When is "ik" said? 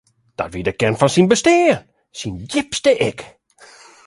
3.09-3.19